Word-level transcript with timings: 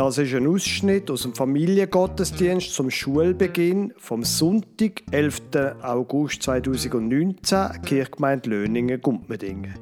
Das 0.00 0.16
ist 0.16 0.32
ein 0.32 0.46
Ausschnitt 0.46 1.10
aus 1.10 1.24
dem 1.24 1.34
Familiengottesdienst 1.34 2.72
zum 2.72 2.90
Schulbeginn 2.90 3.92
vom 3.98 4.24
Sonntag, 4.24 5.02
11. 5.10 5.42
August 5.82 6.42
2019, 6.44 7.82
Kirchgemeinde 7.84 8.48
Löningen-Gumpmedingen. 8.48 9.74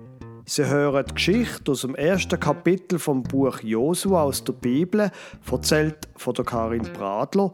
Sie 0.45 0.67
hören 0.67 1.05
die 1.09 1.15
Geschichte 1.15 1.71
aus 1.71 1.83
dem 1.83 1.95
ersten 1.95 2.41
Kapitel 2.41 2.99
vom 2.99 3.23
Buch 3.23 3.61
Josua 3.61 4.25
aus 4.25 4.43
der 4.43 4.55
Bibel, 4.55 5.13
erzählt 5.49 6.09
von 6.17 6.35
der 6.35 6.45
Karin 6.45 6.83
Bradler. 6.83 7.53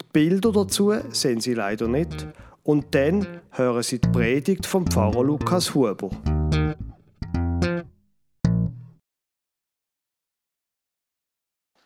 Die 0.00 0.06
Bilder 0.12 0.52
dazu 0.52 0.92
sehen 1.10 1.40
Sie 1.40 1.54
leider 1.54 1.88
nicht. 1.88 2.28
Und 2.62 2.94
dann 2.94 3.26
hören 3.50 3.82
Sie 3.82 4.00
die 4.00 4.08
Predigt 4.08 4.66
vom 4.66 4.86
Pfarrer 4.86 5.24
Lukas 5.24 5.74
Huber. 5.74 6.10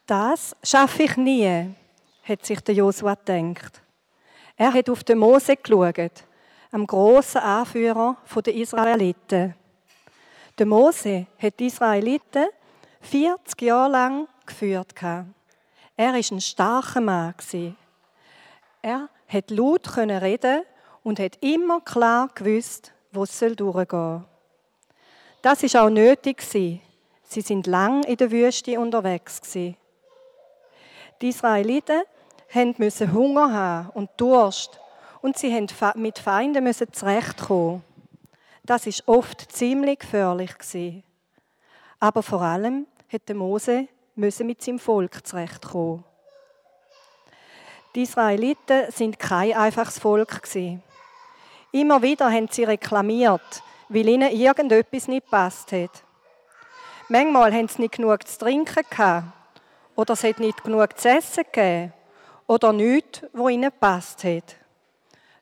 Das 0.09 0.57
schaffe 0.63 1.03
ich 1.03 1.19
nie, 1.19 1.75
hat 2.23 2.47
sich 2.47 2.61
der 2.61 2.75
Josua 2.75 3.15
gedacht. 3.15 3.83
Er 4.57 4.73
hat 4.73 4.89
auf 4.89 5.05
den 5.05 5.19
Mose 5.19 5.55
geschaut, 5.55 6.25
am 6.71 6.87
grossen 6.87 7.43
Anführer 7.43 8.17
der 8.35 8.55
Israeliten. 8.55 9.55
Der 10.57 10.65
Mose 10.65 11.27
hat 11.39 11.61
die 11.61 11.67
Israeliten 11.67 12.47
40 13.03 13.61
Jahre 13.61 13.93
lang 13.93 14.29
geführt. 14.47 14.95
Er 15.03 15.27
war 15.99 16.15
ein 16.15 16.41
starker 16.41 17.03
Mann. 17.03 17.35
Er 18.81 19.11
hat 19.29 19.51
laut 19.51 19.95
reden 19.95 20.63
und 21.03 21.21
hat 21.21 21.37
immer 21.43 21.83
klar 21.83 22.31
gewusst, 22.35 22.95
wo 23.13 23.25
es 23.25 23.39
durchgehen 23.39 23.87
soll. 23.91 24.25
Das 25.43 25.63
ist 25.63 25.77
auch 25.77 25.91
nötig. 25.91 26.41
Sie 26.41 26.81
sind 27.29 27.67
lang 27.67 28.05
in 28.05 28.17
der 28.17 28.31
Wüste 28.31 28.81
unterwegs. 28.81 29.43
Die 31.21 31.31
Israeliten 31.31 32.03
mussten 32.79 33.13
Hunger 33.13 33.53
haben 33.53 33.91
und 33.91 34.11
Durst 34.17 34.81
und 35.21 35.37
sie 35.37 35.53
mussten 35.53 36.01
mit 36.03 36.19
Feinden 36.19 36.73
zurechtkommen. 36.93 37.83
Das 38.65 38.87
ist 38.87 39.07
oft 39.09 39.51
ziemlich 39.51 40.01
gefährlich 40.01 40.57
Aber 41.99 42.23
vor 42.23 42.43
allem 42.43 42.87
musste 43.11 43.35
Mose 43.35 43.89
mit 44.45 44.63
seinem 44.63 44.79
Volk 44.79 45.27
zurechtkommen. 45.27 46.05
Die 47.95 48.03
Israeliten 48.03 48.91
sind 48.91 49.19
kein 49.19 49.55
einfaches 49.55 49.99
Volk 49.99 50.43
Immer 51.73 52.01
wieder 52.03 52.31
haben 52.31 52.49
sie 52.49 52.65
reklamiert, 52.65 53.63
weil 53.89 54.09
ihnen 54.09 54.31
irgendetwas 54.31 55.09
nicht 55.09 55.29
passt 55.29 55.73
hat. 55.73 56.05
Manchmal 57.09 57.53
haben 57.53 57.69
sie 57.69 57.83
nicht 57.83 57.97
genug 57.97 58.27
zu 58.29 58.39
trinken 58.39 58.85
gehabt 58.89 59.38
oder 59.99 60.13
es 60.13 60.23
hat 60.23 60.39
nicht 60.39 60.63
genug 60.63 60.97
zu 60.97 61.09
essen 61.09 61.43
gegeben. 61.43 61.93
Oder 62.47 62.73
nichts, 62.73 63.23
wo 63.33 63.49
ihnen 63.49 63.65
gepasst 63.65 64.23
hat. 64.23 64.55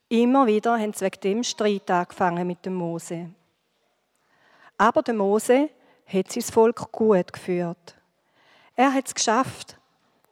Immer 0.09 0.47
wieder 0.47 0.79
haben 0.79 0.95
sie 0.95 1.05
wegen 1.05 1.21
dem 1.21 1.45
Streit 1.45 1.91
angefangen 1.91 2.47
mit 2.47 2.65
dem 2.65 2.75
Mose. 2.75 3.29
Aber 4.79 5.03
der 5.03 5.13
Mose 5.13 5.69
hat 6.07 6.33
sein 6.33 6.43
Volk 6.43 6.91
gut 6.91 7.35
geführt. 7.35 7.97
Er 8.75 8.95
hat 8.95 9.07
es 9.07 9.15
geschafft. 9.15 9.77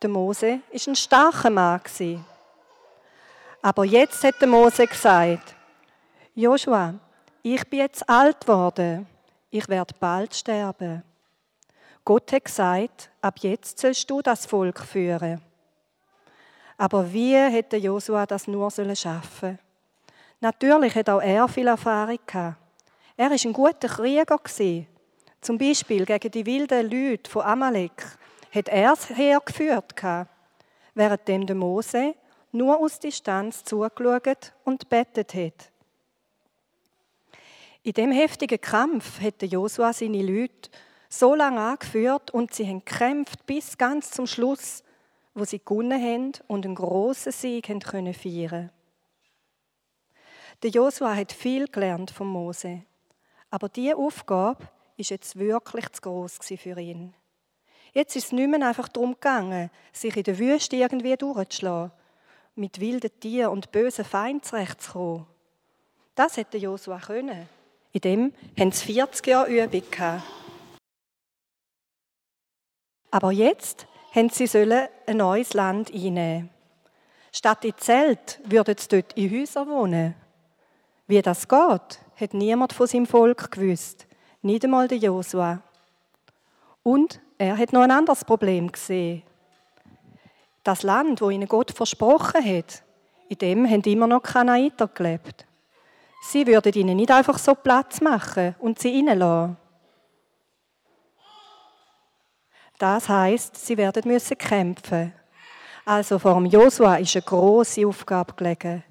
Der 0.00 0.08
Mose 0.08 0.61
ist 0.70 0.89
ein 0.89 0.97
starker 0.97 1.50
Mann. 1.50 1.83
Aber 3.61 3.84
jetzt 3.84 4.25
hat 4.25 4.41
der 4.41 4.48
Mose 4.48 4.86
gesagt, 4.86 5.55
Joshua, 6.34 6.95
ich 7.42 7.69
bin 7.69 7.80
jetzt 7.80 8.08
alt 8.08 8.41
geworden. 8.41 9.06
Ich 9.50 9.69
werde 9.69 9.95
bald 10.00 10.34
sterben. 10.34 11.02
Gott 12.05 12.33
hat 12.33 12.44
gesagt, 12.44 13.10
ab 13.20 13.38
jetzt 13.41 13.78
sollst 13.78 14.10
du 14.10 14.20
das 14.20 14.44
Volk 14.44 14.80
führen. 14.80 15.41
Aber 16.77 17.12
wie 17.12 17.34
hätte 17.34 17.77
Josua 17.77 18.27
das 18.27 18.46
nur 18.46 18.70
schaffen 18.70 19.58
Natürlich 20.40 20.95
hat 20.95 21.08
auch 21.08 21.23
er 21.23 21.48
viel 21.48 21.68
Erfahrung 21.68 22.18
gehabt. 22.27 22.58
Er 23.17 23.30
war 23.30 23.39
ein 23.42 23.52
guter 23.52 23.89
Krieger. 23.89 24.39
Zum 25.40 25.56
Beispiel 25.56 26.05
gegen 26.05 26.30
die 26.30 26.45
wilden 26.45 26.90
Leute 26.90 27.30
von 27.30 27.42
Amalek 27.42 28.05
hat 28.52 28.68
er 28.68 28.90
das 28.90 29.08
Heer 29.08 29.40
geführt, 29.40 29.95
während 30.95 31.29
der 31.29 31.55
Mose 31.55 32.14
nur 32.52 32.79
aus 32.79 32.98
Distanz 32.98 33.64
zugeschaut 33.64 34.52
und 34.64 34.89
bettet 34.89 35.34
hat. 35.34 35.70
In 37.83 37.92
dem 37.92 38.12
heftigen 38.12 38.61
Kampf 38.61 39.20
hätte 39.20 39.46
Josua 39.46 39.92
seine 39.92 40.23
Leute 40.23 40.70
so 41.19 41.35
lange 41.35 41.61
angeführt 41.61 42.30
und 42.30 42.55
sie 42.55 42.67
haben 42.67 42.85
gekämpft 42.85 43.47
bis 43.47 43.79
ganz 43.79 44.11
zum 44.11 44.27
Schluss, 44.27 44.83
wo 45.35 45.45
sie 45.45 45.58
gewonnen 45.58 46.01
haben 46.01 46.33
und 46.48 46.64
einen 46.64 46.75
grossen 46.75 47.33
Sieg 47.33 47.69
haben 47.69 47.80
können 47.80 48.14
feiern. 48.14 48.70
Der 50.63 50.70
Josua 50.70 51.14
hat 51.14 51.33
viel 51.33 51.67
gelernt 51.67 52.11
von 52.11 52.27
Mose, 52.27 52.83
aber 53.51 53.69
diese 53.69 53.97
Aufgabe 53.97 54.69
ist 54.97 55.11
jetzt 55.11 55.36
wirklich 55.36 55.89
zu 55.91 56.03
groß 56.03 56.39
für 56.57 56.80
ihn. 56.80 57.14
Jetzt 57.92 58.17
ist 58.17 58.27
es 58.27 58.33
nicht 58.33 58.48
mehr 58.48 58.67
einfach 58.67 58.89
darum 58.89 59.14
gegangen, 59.14 59.70
sich 59.92 60.17
in 60.17 60.23
der 60.24 60.39
Wüste 60.39 60.77
irgendwie 60.77 61.17
durchzuschlagen, 61.17 61.92
mit 62.57 62.80
wilden 62.80 63.11
Tieren 63.20 63.53
und 63.53 63.73
bösen 63.73 64.05
Feinden 64.05 64.42
zurechtzukommen. 64.42 65.27
Das 66.14 66.36
hätte 66.36 66.58
Josua 66.58 66.98
können. 66.98 67.48
In 67.92 68.01
dem 68.01 68.33
haben 68.58 68.73
sie 68.73 68.95
40 68.95 69.27
Jahre 69.27 69.51
Übung 69.51 69.83
gehabt. 69.91 70.43
Aber 73.14 73.30
jetzt 73.30 73.86
haben 74.13 74.29
sie 74.29 74.48
ein 75.07 75.17
neues 75.17 75.55
Land 75.55 75.95
einnehmen. 75.95 76.51
Statt 77.30 77.64
in 77.64 77.75
Zelt 77.77 78.41
würden 78.42 78.75
sie 78.77 78.89
dort 78.89 79.13
in 79.13 79.30
Häusern 79.30 79.69
wohnen. 79.69 80.17
Wie 81.07 81.23
das 81.23 81.47
geht, 81.47 82.01
hat 82.17 82.35
niemand 82.35 82.73
von 82.73 82.89
seinem 82.89 83.07
Volk 83.07 83.53
gewusst. 83.53 84.08
Nicht 84.42 84.64
einmal 84.64 84.89
der 84.89 84.98
Josua. 84.98 85.63
Und 86.83 87.20
er 87.39 87.57
hat 87.57 87.73
noch 87.73 87.83
ein 87.83 87.92
anderes 87.92 88.24
Problem 88.24 88.73
gesehen. 88.73 89.23
Das 90.64 90.83
Land, 90.83 91.20
wo 91.20 91.30
ihnen 91.30 91.47
Gott 91.47 91.70
versprochen 91.70 92.45
hat, 92.45 92.83
in 93.29 93.39
dem 93.39 93.70
haben 93.70 93.83
immer 93.83 94.08
noch 94.08 94.24
Kanaiter 94.24 94.89
gelebt. 94.89 95.47
Sie 96.20 96.48
würden 96.48 96.73
ihnen 96.73 96.97
nicht 96.97 97.13
einfach 97.13 97.39
so 97.39 97.55
Platz 97.55 98.01
machen 98.01 98.57
und 98.58 98.80
sie 98.80 99.07
reinlassen. 99.07 99.57
Das 102.79 103.08
heißt, 103.08 103.57
sie 103.57 103.77
werden 103.77 104.02
müssen 104.07 104.36
kämpfen. 104.36 105.12
Also 105.85 106.18
vor 106.18 106.35
dem 106.35 106.46
Josua 106.46 106.96
ist 106.96 107.14
eine 107.14 107.24
große 107.24 107.86
Aufgabe 107.86 108.35
gelegen. 108.35 108.83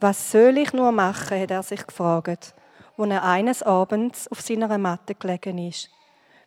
Was 0.00 0.30
soll 0.30 0.58
ich 0.58 0.72
nur 0.72 0.92
machen, 0.92 1.40
hat 1.40 1.50
er 1.50 1.62
sich 1.62 1.86
gefragt, 1.86 2.54
als 2.98 3.10
er 3.10 3.24
eines 3.24 3.62
Abends 3.62 4.28
auf 4.28 4.40
seiner 4.40 4.76
Matte 4.78 5.14
gelegen 5.14 5.58
ist. 5.58 5.90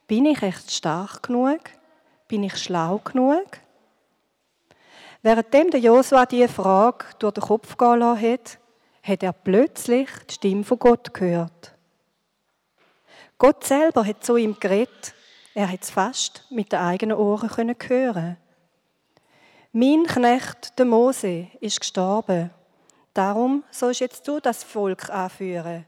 Bin 0.08 0.25
ich 0.25 0.42
echt 0.42 0.72
stark 0.72 1.24
genug? 1.24 1.59
Bin 2.28 2.44
ich 2.44 2.58
schlau 2.58 3.00
genug? 3.00 3.46
Währenddem 5.22 5.70
der 5.72 5.80
Josua 5.80 6.26
diese 6.26 6.47
Frage 6.47 7.06
durch 7.20 7.34
den 7.34 7.44
Kopf 7.44 7.78
gehen 7.78 8.22
hat, 8.22 8.59
hat 9.03 9.24
er 9.24 9.34
plötzlich 9.34 10.09
die 10.30 10.34
Stimme 10.34 10.64
von 10.64 10.80
Gott 10.80 11.14
gehört. 11.14 11.76
Gott 13.38 13.64
selber 13.64 14.06
hat 14.06 14.24
zu 14.24 14.36
ihm 14.38 14.58
geredet 14.59 15.14
er 15.54 15.72
hat 15.72 15.84
es 15.84 15.90
fast 15.90 16.46
mit 16.50 16.72
den 16.72 16.80
eigenen 16.80 17.18
Ohren 17.18 17.50
hören. 17.50 18.38
Mein 19.72 20.06
Knecht, 20.06 20.78
der 20.80 20.86
Mose, 20.86 21.48
ist 21.60 21.80
gestorben. 21.80 22.52
Darum 23.14 23.64
sollst 23.72 24.00
jetzt 24.00 24.28
du 24.28 24.40
das 24.40 24.64
Volk 24.64 25.09
anführen. 25.09 25.86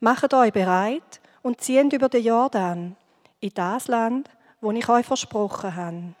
Macht 0.00 0.32
euch 0.34 0.52
bereit 0.52 1.20
und 1.42 1.60
zieht 1.60 1.92
über 1.92 2.08
den 2.08 2.24
Jordan 2.24 2.96
in 3.40 3.52
das 3.54 3.88
Land, 3.88 4.30
wo 4.60 4.72
ich 4.72 4.88
euch 4.88 5.06
versprochen 5.06 5.74
habe. 5.74 6.14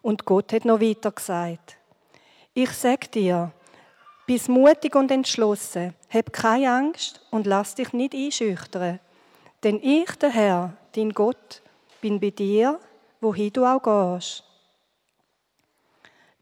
Und 0.00 0.24
Gott 0.24 0.52
hat 0.52 0.64
noch 0.64 0.80
weiter 0.80 1.12
gesagt: 1.12 1.76
Ich 2.54 2.70
sag 2.72 3.10
dir, 3.12 3.52
bist 4.26 4.48
mutig 4.48 4.94
und 4.94 5.10
entschlossen, 5.10 5.94
hab 6.12 6.32
keine 6.32 6.72
Angst 6.72 7.20
und 7.30 7.46
lass 7.46 7.74
dich 7.74 7.92
nicht 7.92 8.14
einschüchtern. 8.14 9.00
Denn 9.62 9.80
ich, 9.82 10.10
der 10.16 10.30
Herr, 10.30 10.76
dein 10.96 11.10
Gott, 11.10 11.62
bin 12.00 12.20
bei 12.20 12.30
dir, 12.30 12.78
wohin 13.20 13.52
du 13.52 13.64
auch 13.64 13.82
gehst. 13.82 14.44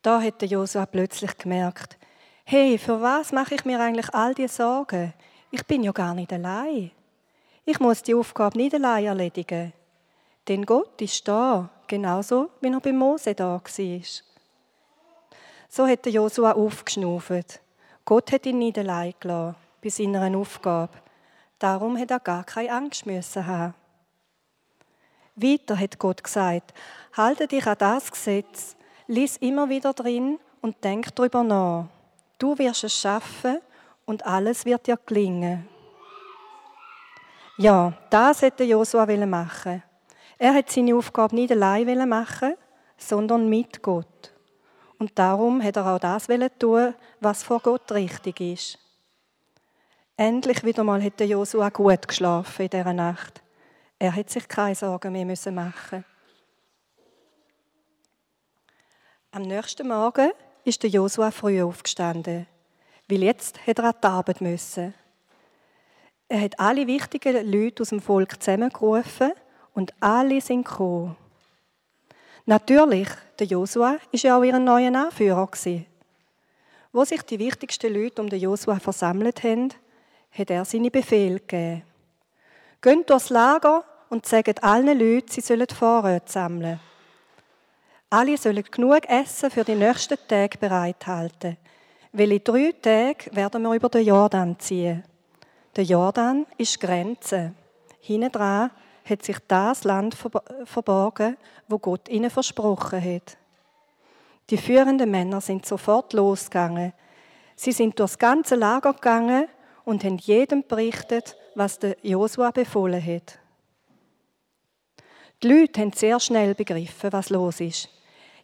Da 0.03 0.21
hat 0.21 0.43
Josua 0.43 0.87
plötzlich 0.87 1.37
gemerkt, 1.37 1.99
hey, 2.45 2.79
für 2.79 3.01
was 3.01 3.33
mache 3.33 3.55
ich 3.55 3.65
mir 3.65 3.81
eigentlich 3.81 4.13
all 4.15 4.35
diese 4.35 4.55
Sorgen? 4.55 5.13
Ich 5.51 5.67
bin 5.67 5.83
ja 5.83 5.93
gar 5.93 6.15
nicht 6.15 6.33
allein. 6.33 6.91
Ich 7.65 7.79
muss 7.81 8.03
die 8.03 8.15
Aufgabe 8.15 8.57
nicht 8.57 8.75
allein 8.75 9.05
erledigen. 9.05 9.73
Denn 10.49 10.65
Gott 10.65 11.01
ist 11.03 11.29
da, 11.29 11.69
genauso 11.87 12.51
wie 12.61 12.69
er 12.69 12.81
bei 12.81 12.93
Mose 12.93 13.35
da 13.35 13.61
war. 13.63 14.01
So 15.69 15.87
hat 15.87 16.07
Josua 16.07 16.53
aufgeschnauft. 16.53 17.61
Gott 18.05 18.33
hat 18.33 18.47
ihn 18.47 18.59
nicht 18.59 18.79
allein 18.79 19.15
gelassen 19.21 19.57
bei 19.83 19.89
seiner 19.89 20.37
Aufgabe. 20.37 20.99
Darum 21.59 21.99
hat 21.99 22.11
er 22.11 22.21
gar 22.21 22.45
keine 22.45 22.73
Angst 22.73 23.07
müssen 23.07 23.47
haben. 23.47 23.75
Weiter 25.43 25.79
hat 25.79 25.99
Gott 25.99 26.23
gesagt, 26.23 26.75
halte 27.17 27.47
dich 27.47 27.67
an 27.67 27.77
das 27.79 28.11
Gesetz, 28.11 28.77
lies 29.07 29.37
immer 29.39 29.69
wieder 29.69 29.93
drin 29.93 30.39
und 30.61 30.83
denk 30.85 31.15
darüber 31.15 31.43
nach. 31.43 31.87
Du 32.39 32.57
wirst 32.59 32.85
es 32.85 32.95
schaffen 32.95 33.61
und 34.05 34.25
alles 34.27 34.65
wird 34.65 34.87
dir 34.87 34.99
gelingen. 35.05 35.69
Ja, 37.59 37.93
das 38.09 38.43
hätte 38.43 38.65
Josua 38.65 39.05
machen. 39.27 39.83
Er 40.39 40.55
hat 40.55 40.71
seine 40.71 40.97
Aufgabe 40.97 41.35
nicht 41.35 41.53
allein 41.53 42.09
machen, 42.09 42.55
sondern 42.97 43.49
mit 43.49 43.83
Gott. 43.83 44.33
Und 44.99 45.19
darum 45.19 45.63
hat 45.63 45.77
er 45.77 45.87
auch 45.87 45.99
das 45.99 46.29
tun, 46.59 46.95
was 47.21 47.43
vor 47.43 47.61
Gott 47.61 47.93
richtig 47.93 48.41
ist. 48.41 48.79
Endlich 50.17 50.65
wieder 50.65 50.85
mal 50.85 51.01
hätte 51.01 51.25
Josua 51.25 51.71
gut 51.71 52.09
geschlafen 52.09 52.63
in 52.63 52.71
dieser 52.71 52.93
Nacht. 52.93 53.43
Er 54.03 54.17
hat 54.17 54.31
sich 54.31 54.49
keine 54.49 54.75
Sorgen 54.75 55.13
mehr 55.13 55.37
machen 55.53 56.07
Am 59.31 59.43
nächsten 59.43 59.87
Morgen 59.87 60.31
ist 60.65 60.83
der 60.83 60.89
Josua 60.89 61.31
früh 61.31 61.63
aufgestanden, 61.63 62.47
weil 63.09 63.23
jetzt 63.23 63.67
hat 63.67 63.79
er 63.79 63.85
an 63.85 63.95
die 64.03 64.07
Arbeit 64.07 64.41
müssen. 64.41 64.95
Er 66.31 66.41
hat 66.41 66.59
alle 66.59 66.87
wichtigen 66.87 67.53
Leute 67.53 67.83
aus 67.83 67.91
dem 67.91 68.01
Volk 68.01 68.43
zusammengerufen 68.43 69.33
und 69.75 69.93
alle 70.01 70.41
sind 70.41 70.65
gekommen. 70.65 71.15
Natürlich, 72.47 73.09
der 73.39 73.49
Josua 73.49 73.99
ist 74.13 74.25
ja 74.25 74.39
auch 74.39 74.45
ihr 74.45 74.59
neuer 74.59 74.95
Anführer. 74.95 75.51
Wo 76.91 77.05
sich 77.05 77.21
die 77.21 77.39
wichtigsten 77.39 77.93
Leute 77.93 78.23
um 78.23 78.31
den 78.31 78.41
Josua 78.41 78.81
versammelt 78.81 79.45
haben, 79.45 79.69
hat 80.31 80.49
er 80.49 80.65
seine 80.65 80.91
Befehle 80.91 81.41
gegeben. 81.41 81.83
Geht 82.81 83.11
durchs 83.11 83.29
Lager 83.29 83.85
und 84.11 84.27
sagt 84.27 84.63
allen 84.63 84.99
Leuten, 84.99 85.31
sie 85.31 85.41
sollen 85.41 85.67
Vorräte 85.69 86.31
sammeln. 86.31 86.81
Alle 88.11 88.37
sollen 88.37 88.65
genug 88.71 89.09
Essen 89.09 89.51
für 89.51 89.65
die 89.65 89.77
nächsten 89.77 90.19
Tage 90.29 90.59
bereithalten, 90.59 91.57
weil 92.13 92.33
in 92.33 92.45
drei 92.45 92.73
Tagen 92.73 93.37
werden 93.37 93.63
wir 93.63 93.73
über 93.73 93.89
den 93.89 94.05
Jordan 94.05 94.59
ziehen. 94.59 95.05
Der 95.77 95.85
Jordan 95.85 96.45
ist 96.59 96.81
Grenze. 96.81 97.55
Hinten 98.01 98.33
dran 98.33 98.73
hat 99.09 99.23
sich 99.23 99.39
das 99.47 99.85
Land 99.85 100.17
verborgen, 100.65 101.37
wo 101.69 101.79
Gott 101.79 102.09
ihnen 102.09 102.31
versprochen 102.31 103.03
hat. 103.03 103.37
Die 104.51 104.57
führenden 104.57 105.11
Männer 105.11 105.41
sind 105.41 105.65
sofort 105.65 106.13
losgegangen. 106.13 106.93
Sie 107.55 107.71
sind 107.71 107.99
durchs 108.01 108.19
ganze 108.19 108.57
Lager 108.57 108.93
gegangen 108.95 109.47
und 109.85 110.03
haben 110.03 110.19
jedem 110.19 110.65
berichtet, 110.67 111.37
was 111.55 111.79
der 111.79 111.97
Josua 112.03 112.51
befohlen 112.51 113.05
hat. 113.05 113.39
Die 115.43 115.49
Leute 115.49 115.81
haben 115.81 115.93
sehr 115.93 116.21
schnell 116.21 116.55
begriffen, 116.55 117.13
was 117.13 117.31
los 117.31 117.61
ist. 117.61 117.89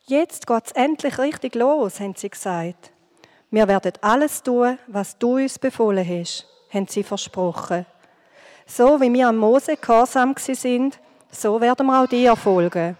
Jetzt 0.06 0.46
geht 0.46 0.66
es 0.66 0.72
endlich 0.72 1.18
richtig 1.18 1.54
los, 1.54 2.00
haben 2.00 2.14
sie 2.14 2.30
gesagt. 2.30 2.90
Wir 3.50 3.68
werden 3.68 3.92
alles 4.00 4.42
tun, 4.42 4.78
was 4.86 5.18
du 5.18 5.36
uns 5.36 5.58
befohlen 5.58 6.08
hast, 6.08 6.46
haben 6.72 6.86
sie 6.86 7.02
versprochen. 7.02 7.84
So 8.66 9.00
wie 9.00 9.12
wir 9.12 9.28
am 9.28 9.36
Mose 9.36 9.76
gehorsam 9.76 10.34
sind, 10.38 10.98
so 11.30 11.60
werden 11.60 11.86
wir 11.86 12.02
auch 12.02 12.06
dir 12.06 12.34
folgen. 12.34 12.96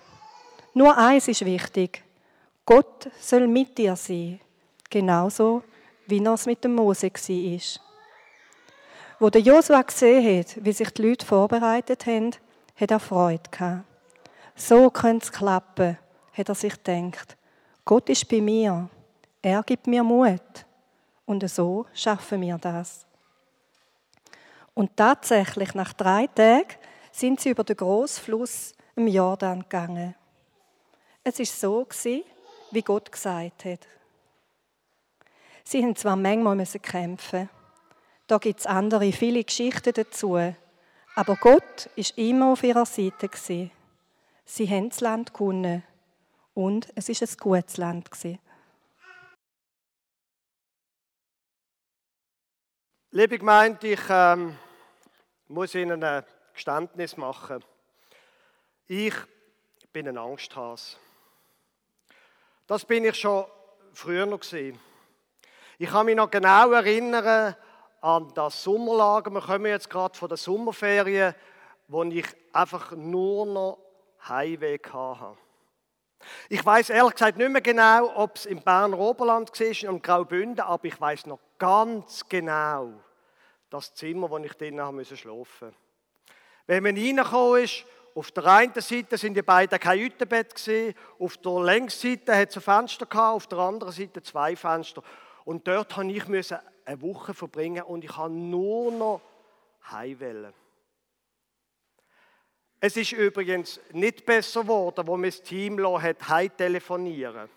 Nur 0.75 0.97
eins 0.97 1.29
ist 1.29 1.45
wichtig. 1.45 2.03
Gott 2.67 3.09
soll 3.19 3.47
mit 3.47 3.79
dir 3.79 3.97
sein. 3.97 4.41
Genauso, 4.91 5.63
wie 6.07 6.23
er 6.23 6.35
es 6.35 6.45
mit 6.45 6.63
dem 6.63 6.75
Mose 6.75 7.11
war. 7.11 7.61
Wo 9.19 9.31
der 9.31 9.41
Josua 9.41 9.81
gesehen 9.81 10.39
hat, 10.39 10.63
wie 10.63 10.73
sich 10.73 10.91
die 10.91 11.03
Leute 11.03 11.25
vorbereitet 11.25 12.05
haben, 12.07 12.33
hat 12.77 12.91
er 12.91 13.01
Freude 13.01 13.51
gehabt. 13.51 13.85
So 14.55 14.91
könnte 14.91 15.25
es 15.25 15.33
klappen, 15.33 15.99
hat 16.33 16.49
er 16.49 16.55
sich 16.55 16.83
gedacht. 16.83 17.37
Gott 17.85 18.09
ist 18.09 18.29
bei 18.29 18.41
mir. 18.41 18.89
Er 19.43 19.63
gibt 19.63 19.87
mir 19.87 20.03
Mut. 20.03 20.67
Und 21.25 21.49
so 21.51 21.87
schaffen 21.93 22.41
wir 22.41 22.59
das. 22.59 23.07
Und 24.75 24.97
tatsächlich, 24.97 25.75
nach 25.75 25.93
drei 25.93 26.27
Tagen 26.27 26.69
sind 27.11 27.41
sie 27.41 27.51
über 27.51 27.65
den 27.65 27.77
grossen 27.77 28.23
Fluss 28.23 28.75
im 28.95 29.09
Jordan 29.09 29.61
gegangen. 29.61 30.15
Es 31.25 31.41
ist 31.41 31.61
so 31.61 31.87
wie 32.71 32.83
Gott 32.83 33.11
gesagt 33.11 33.65
hat. 33.65 33.81
Sie 35.65 35.83
haben 35.83 35.97
zwar 35.97 36.17
manchmal 36.17 36.65
kämpfen 36.67 37.49
da 38.27 38.39
gibt 38.39 38.61
es 38.61 38.67
andere, 38.67 39.13
viele 39.13 39.45
Geschichten 39.45 39.93
dazu. 39.95 40.37
Aber 41.19 41.37
Gott 41.37 41.89
ist 41.97 42.19
immer 42.19 42.53
auf 42.53 42.63
ihrer 42.63 42.85
Seite. 42.85 43.31
Sie 44.45 44.71
haben 44.71 44.91
das 44.91 45.01
Land 45.01 45.33
gewonnen. 45.33 45.83
Und 46.53 46.89
es 46.95 47.09
ist 47.09 47.23
ein 47.23 47.37
gutes 47.39 47.79
Land. 47.79 48.11
Liebe 53.13 53.39
Gemeinde, 53.39 53.89
ich 53.89 54.01
ähm, 54.11 54.59
muss 55.49 55.75
Ihnen 55.75 56.05
ein 56.05 56.23
Geständnis 56.53 57.17
machen. 57.17 57.65
Ich 58.87 59.15
bin 59.95 60.09
ein 60.09 60.19
Angsthase. 60.19 60.99
Das 62.67 62.85
bin 62.85 63.07
ich 63.07 63.17
schon 63.17 63.47
früher 63.95 64.27
noch. 64.27 64.43
Ich 64.53 65.91
kann 65.91 66.05
mich 66.05 66.17
noch 66.17 66.31
genau 66.31 66.73
erinnern 66.73 67.57
an 68.01 68.33
das 68.35 68.63
Sommerlager. 68.63 69.31
Wir 69.31 69.41
kommen 69.41 69.67
jetzt 69.67 69.91
gerade 69.91 70.17
von 70.17 70.29
der 70.29 70.37
Sommerferien, 70.37 71.35
wo 71.89 72.03
ich 72.05 72.27
einfach 72.53 72.93
nur 72.93 73.47
noch 73.47 73.79
Heimweh 74.29 74.79
hatte. 74.79 75.37
Ich 76.49 76.65
weiß 76.65 76.91
ehrlich 76.91 77.15
gesagt 77.15 77.37
nicht 77.37 77.51
mehr 77.51 77.61
genau, 77.61 78.11
ob 78.17 78.37
es 78.37 78.47
im 78.47 78.61
Berner 78.63 78.99
Oberland 78.99 79.51
war, 79.51 79.91
im 79.91 80.03
Graubünden, 80.03 80.61
aber 80.61 80.85
ich 80.87 81.01
weiß 81.01 81.27
noch 81.27 81.39
ganz 81.59 82.29
genau, 82.29 82.93
das 83.71 83.95
Zimmer, 83.95 84.31
wo 84.31 84.39
ich 84.39 84.53
drinnen 84.55 84.81
haben 84.81 84.97
müssen 84.97 85.17
schlafen. 85.17 85.75
Wenn 86.67 86.83
man 86.83 86.97
reingekommen 86.97 87.63
ist, 87.63 87.85
auf 88.15 88.31
der 88.31 88.47
einen 88.47 88.73
Seite 88.81 89.19
sind 89.19 89.35
die 89.35 89.43
beiden 89.43 89.79
gesehen, 89.79 90.95
auf 91.19 91.37
der 91.37 91.61
Längsseite 91.61 92.35
hat 92.35 92.49
es 92.49 92.57
ein 92.57 92.63
Fenster 92.63 93.05
gehabt, 93.05 93.37
auf 93.37 93.47
der 93.47 93.59
anderen 93.59 93.93
Seite 93.93 94.23
zwei 94.23 94.57
Fenster. 94.57 95.03
Und 95.45 95.69
dort 95.69 95.97
musste 95.97 96.13
ich 96.13 96.55
eine 96.87 97.03
Woche 97.03 97.35
verbringen 97.35 97.83
und 97.83 98.05
ich 98.05 98.17
habe 98.17 98.33
nur 98.33 98.93
noch 98.93 99.21
heimwählen. 99.91 100.55
Es 102.81 102.97
ist 102.97 103.13
übrigens 103.13 103.81
nicht 103.93 104.25
besser 104.25 104.63
geworden, 104.63 105.07
wo 105.07 105.17
das 105.17 105.43
Team 105.43 105.79
hat 106.01 106.29
heim 106.29 106.57
telefonieren. 106.57 107.49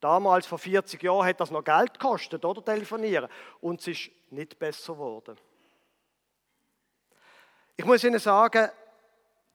Damals, 0.00 0.46
vor 0.46 0.58
40 0.58 1.02
Jahren, 1.02 1.26
hat 1.26 1.40
das 1.40 1.50
noch 1.50 1.64
Geld 1.64 1.94
gekostet, 1.98 2.44
oder? 2.44 2.64
Telefonieren. 2.64 3.30
Und 3.60 3.80
es 3.80 3.88
ist 3.88 4.10
nicht 4.30 4.58
besser 4.58 4.94
geworden. 4.94 5.36
Ich 7.76 7.84
muss 7.84 8.04
Ihnen 8.04 8.18
sagen, 8.18 8.68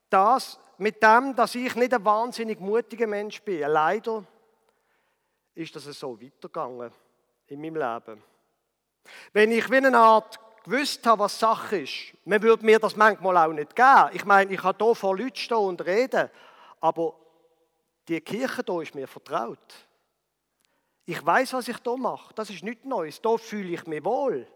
das, 0.10 0.60
mit 0.77 1.01
dem, 1.03 1.36
dass 1.36 1.56
ich 1.56 1.75
nicht 1.75 1.94
ein 1.94 2.06
wahnsinnig 2.06 2.60
mutiger 2.60 3.08
Mensch 3.08 3.41
bin, 3.41 3.62
leider 3.62 4.24
ist 5.53 5.75
das 5.75 5.84
so 5.84 6.20
weitergegangen 6.22 6.91
in 7.51 7.60
meinem 7.60 7.75
Leben. 7.75 8.24
Wenn 9.34 9.51
ich 9.51 9.70
wie 9.70 9.77
eine 9.77 9.98
Art 9.98 10.39
gewusst 10.63 11.05
habe, 11.05 11.24
was 11.24 11.38
Sache 11.38 11.81
ist, 11.81 12.13
man 12.24 12.41
würde 12.41 12.65
mir 12.65 12.79
das 12.79 12.96
manchmal 12.96 13.38
auch 13.38 13.53
nicht 13.53 13.75
geben. 13.75 14.10
Ich 14.13 14.25
meine, 14.25 14.53
ich 14.53 14.62
kann 14.62 14.75
hier 14.79 14.96
vor 14.96 15.17
Leuten 15.17 15.36
stehen 15.36 15.58
und 15.58 15.86
reden, 15.86 16.29
aber 16.79 17.13
die 18.08 18.22
Kirche 18.22 18.63
hier 18.65 18.81
ist 18.81 18.96
mir 18.96 19.08
vertraut. 19.08 19.58
Ich 21.05 21.25
weiß, 21.25 21.53
was 21.53 21.67
ich 21.67 21.77
hier 21.84 21.98
mache. 21.98 22.34
Das 22.36 22.50
ist 22.50 22.63
nichts 22.63 22.86
Neues. 22.86 23.22
Da 23.22 23.38
fühle 23.38 23.74
ich 23.74 23.86
mich 23.86 24.03
wohl. 24.03 24.48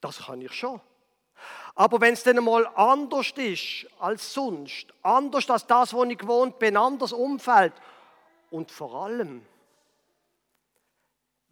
Das 0.00 0.26
kann 0.26 0.40
ich 0.40 0.52
schon. 0.52 0.80
Aber 1.74 2.00
wenn 2.00 2.14
es 2.14 2.22
dann 2.22 2.42
mal 2.42 2.66
anders 2.74 3.32
ist 3.36 3.86
als 4.00 4.32
sonst, 4.32 4.92
anders 5.02 5.48
als 5.50 5.66
das, 5.66 5.92
wo 5.92 6.02
ich 6.04 6.18
gewohnt 6.18 6.58
bin, 6.58 6.76
anders 6.76 7.12
Umfeld 7.12 7.72
und 8.50 8.70
vor 8.70 9.04
allem, 9.04 9.46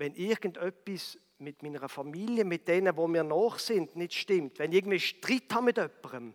wenn 0.03 0.17
irgendetwas 0.17 1.17
mit 1.39 1.63
meiner 1.63 1.89
Familie, 1.89 2.45
mit 2.45 2.67
denen, 2.67 2.97
wo 2.97 3.07
mir 3.07 3.23
nach 3.23 3.61
sind, 3.61 3.95
nicht 3.95 4.15
stimmt, 4.15 4.59
wenn 4.59 4.73
ich 4.73 4.79
irgendwie 4.79 4.99
Streit 4.99 5.45
habe 5.53 5.67
mit 5.67 5.77
jemandem, 5.77 6.35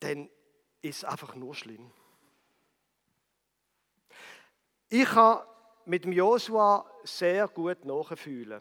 dann 0.00 0.28
ist 0.82 0.96
es 0.96 1.04
einfach 1.04 1.36
nur 1.36 1.54
schlimm. 1.54 1.92
Ich 4.88 5.08
habe 5.14 5.46
mit 5.84 6.02
dem 6.02 6.10
Josua 6.10 6.84
sehr 7.04 7.46
gut 7.46 7.84
nachfühlen. 7.84 8.60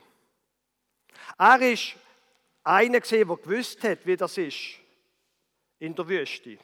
Er 1.39 1.61
ist 1.61 1.95
einer 2.63 2.99
gesehen, 2.99 3.27
der 3.27 3.37
gewusst 3.37 3.83
hat, 3.83 4.05
wie 4.05 4.15
das 4.15 4.37
ist 4.37 4.75
in 5.79 5.95
der 5.95 6.07
Wüste. 6.07 6.59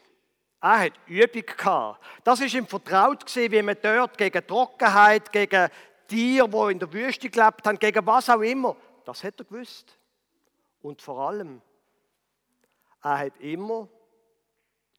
Er 0.62 0.80
hat 0.80 0.94
Übung 1.08 1.46
gehabt. 1.58 2.06
Das 2.24 2.40
ist 2.40 2.54
ihm 2.54 2.68
vertraut 2.68 3.26
gewesen, 3.26 3.52
wie 3.52 3.62
man 3.64 3.78
dort 3.82 4.16
gegen 4.16 4.46
Trockenheit, 4.46 5.32
gegen 5.32 5.70
Tiere, 6.10 6.50
die 6.50 6.72
in 6.74 6.80
der 6.80 6.92
Wüste 6.92 7.30
gelebt 7.30 7.66
haben, 7.66 7.80
gegen 7.80 8.06
was 8.06 8.30
auch 8.30 8.42
immer. 8.42 8.76
Das 9.06 9.24
hat 9.24 9.40
er 9.40 9.46
gewusst. 9.46 9.98
Und 10.82 11.02
vor 11.02 11.30
allem, 11.30 11.62
er 13.02 13.20
hat 13.20 13.38
immer 13.40 13.88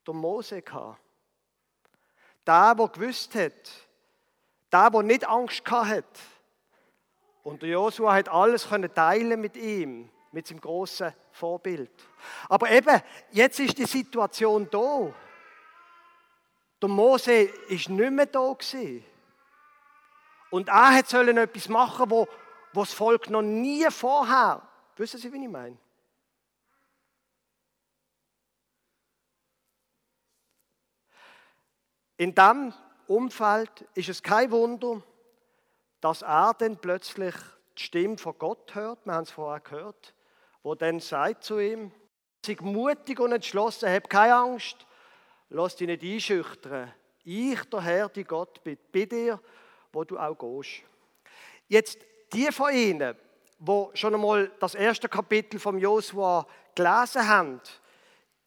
Der 0.06 0.14
Mose 0.14 0.62
gehabt. 0.62 1.00
Der, 2.46 2.74
der 2.74 2.88
gewusst 2.88 3.34
hat, 3.34 3.70
der, 4.72 4.90
der 4.90 5.02
nicht 5.02 5.28
Angst 5.28 5.64
gehabt 5.64 5.88
hat. 5.88 6.18
Und 7.42 7.62
der 7.62 7.68
Josua 7.70 8.14
hat 8.14 8.28
alles 8.28 8.68
teilen 8.94 9.40
mit 9.40 9.56
ihm, 9.56 10.10
mit 10.32 10.46
seinem 10.46 10.60
großen 10.60 11.14
Vorbild. 11.32 11.90
Aber 12.48 12.70
eben, 12.70 13.00
jetzt 13.30 13.60
ist 13.60 13.78
die 13.78 13.86
Situation 13.86 14.68
da. 14.70 15.12
Der 16.82 16.88
Mose 16.88 17.32
ist 17.68 17.88
nicht 17.88 18.10
mehr 18.10 18.26
da 18.26 18.52
gewesen. 18.52 19.04
Und 20.50 20.68
er 20.68 20.94
hat 20.94 21.08
sollen 21.08 21.36
etwas 21.36 21.68
machen, 21.68 22.10
wo, 22.10 22.26
wo 22.72 22.80
das 22.80 22.92
Volk 22.92 23.30
noch 23.30 23.42
nie 23.42 23.88
vorher, 23.90 24.62
wissen 24.96 25.18
Sie, 25.18 25.32
wie 25.32 25.42
ich 25.44 25.50
meine? 25.50 25.78
In 32.16 32.34
diesem 32.34 32.74
Umfeld 33.06 33.88
ist 33.94 34.10
es 34.10 34.22
kein 34.22 34.50
Wunder, 34.50 35.02
dass 36.00 36.22
er 36.22 36.52
dann 36.58 36.76
plötzlich 36.76 37.34
die 37.78 37.82
Stimme 37.82 38.18
von 38.18 38.36
Gott 38.38 38.74
hört, 38.74 39.06
wir 39.06 39.14
haben 39.14 39.22
es 39.22 39.30
vorher 39.30 39.60
gehört, 39.60 40.14
wo 40.62 40.74
dann 40.74 41.00
sagt 41.00 41.44
zu 41.44 41.58
ihm, 41.58 41.92
sei 42.44 42.56
mutig 42.60 43.20
und 43.20 43.32
entschlossen, 43.32 43.90
hab 43.90 44.10
keine 44.10 44.34
Angst, 44.34 44.86
lass 45.48 45.76
dich 45.76 45.86
nicht 45.86 46.02
einschüchtern. 46.02 46.92
Ich, 47.24 47.62
der 47.64 47.80
Herr, 47.80 48.08
die 48.08 48.24
Gott, 48.24 48.62
bin 48.64 48.76
bei 48.92 49.06
dir 49.06 49.40
wo 49.92 50.04
du 50.04 50.18
auch 50.18 50.36
gehst. 50.36 50.82
Jetzt 51.68 51.98
die 52.32 52.50
von 52.52 52.72
Ihnen, 52.72 53.16
wo 53.58 53.90
schon 53.94 54.14
einmal 54.14 54.50
das 54.60 54.74
erste 54.74 55.08
Kapitel 55.08 55.58
vom 55.58 55.78
Josua 55.78 56.46
gelesen 56.74 57.28
haben, 57.28 57.60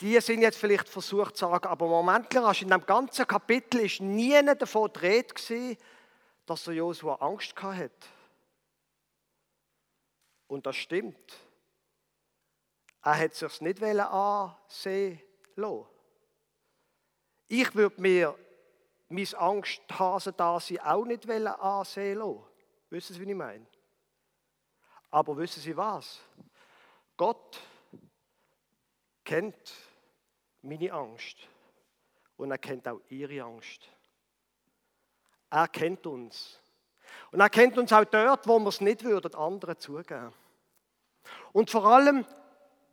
die 0.01 0.19
sind 0.19 0.41
jetzt 0.41 0.57
vielleicht 0.57 0.89
versucht 0.89 1.37
zu 1.37 1.45
sagen, 1.47 1.67
aber 1.67 1.87
Moment, 1.87 2.33
in 2.33 2.69
dem 2.69 2.85
ganzen 2.85 3.27
Kapitel 3.27 3.81
ist 3.81 4.01
nie 4.01 4.43
davon 4.43 4.91
dreht 4.91 5.35
gewesen, 5.35 5.77
dass 6.45 6.63
der 6.65 6.73
Josua 6.73 7.15
Angst 7.15 7.55
hat. 7.61 7.91
Und 10.47 10.65
das 10.65 10.75
stimmt. 10.75 11.37
Er 13.01 13.17
hat 13.17 13.33
sich 13.33 13.61
nicht 13.61 13.81
ansehen 13.81 15.21
lassen. 15.55 15.85
Ich 17.47 17.75
würde 17.75 18.01
mir 18.01 18.35
mein 19.13 19.35
Angsthase 19.35 20.33
da 20.33 20.59
sie 20.59 20.81
auch 20.81 21.05
nicht 21.05 21.29
ansehen 21.29 22.17
lassen. 22.17 22.43
Wissen 22.89 23.13
Sie, 23.13 23.21
wie 23.21 23.29
ich 23.29 23.37
meine? 23.37 23.65
Aber 25.11 25.37
wissen 25.37 25.61
Sie 25.61 25.75
was? 25.77 26.19
Gott 27.15 27.59
kennt 29.23 29.73
meine 30.61 30.91
Angst 30.91 31.37
und 32.37 32.51
er 32.51 32.57
kennt 32.57 32.87
auch 32.87 32.99
Ihre 33.09 33.43
Angst. 33.43 33.87
Er 35.49 35.67
kennt 35.67 36.05
uns. 36.07 36.59
Und 37.31 37.39
er 37.39 37.49
kennt 37.49 37.77
uns 37.77 37.93
auch 37.93 38.05
dort, 38.05 38.47
wo 38.47 38.57
wir 38.59 38.69
es 38.69 38.81
nicht 38.81 39.03
würden, 39.03 39.35
anderen 39.35 39.77
zugeben. 39.77 40.33
Und 41.51 41.69
vor 41.69 41.85
allem, 41.85 42.25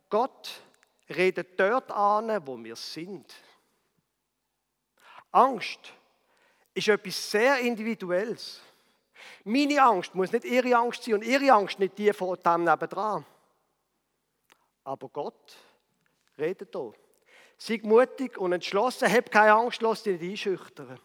Gott 0.09 0.61
redet 1.09 1.59
dort 1.59 1.91
an, 1.91 2.45
wo 2.45 2.63
wir 2.63 2.75
sind. 2.75 3.33
Angst 5.31 5.93
ist 6.73 6.87
etwas 6.87 7.31
sehr 7.31 7.59
Individuelles. 7.59 8.61
Meine 9.43 9.81
Angst 9.81 10.15
muss 10.15 10.31
nicht 10.31 10.45
ihre 10.45 10.75
Angst 10.75 11.03
sein 11.03 11.15
und 11.15 11.23
ihre 11.23 11.51
Angst 11.51 11.79
nicht 11.79 11.97
die 11.97 12.13
von 12.13 12.37
dem 12.43 12.63
nebendran. 12.63 13.25
Aber 14.83 15.09
Gott 15.09 15.57
redet 16.37 16.75
hier. 16.75 16.93
Sei 17.57 17.79
mutig 17.83 18.37
und 18.37 18.53
entschlossen, 18.53 19.11
hab 19.11 19.29
keine 19.29 19.53
Angst, 19.53 19.81
lass 19.81 20.03
dich 20.03 20.19
nicht 20.19 20.31
einschüchtern. 20.31 20.99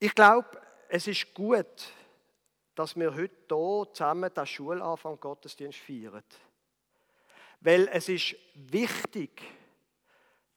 Ich 0.00 0.14
glaube, 0.14 0.60
es 0.88 1.06
ist 1.06 1.34
gut, 1.34 1.92
dass 2.74 2.96
wir 2.96 3.14
heute 3.14 3.34
hier 3.48 3.88
zusammen 3.92 4.32
den 4.32 4.46
Schulanfang 4.46 5.18
Gottesdienst 5.18 5.78
feiern. 5.78 6.22
Weil 7.60 7.88
es 7.88 8.08
ist 8.08 8.36
wichtig, 8.54 9.42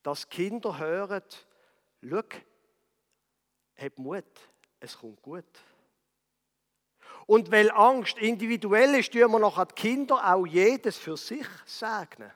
dass 0.04 0.30
Kinder 0.30 0.78
hören, 0.78 1.24
schau, 2.02 2.24
hab 3.78 3.98
Mut, 3.98 4.50
es 4.80 4.98
kommt 4.98 5.22
gut. 5.22 5.46
Und 7.28 7.52
weil 7.52 7.72
Angst 7.72 8.18
individuell 8.18 8.96
ist, 8.96 9.14
tun 9.14 9.32
wir 9.32 9.40
noch 9.40 9.58
an 9.58 9.68
die 9.70 9.76
Kinder 9.76 10.34
auch 10.34 10.46
jedes 10.46 10.98
für 10.98 11.18
sich 11.18 11.48
segnen. 11.66 12.32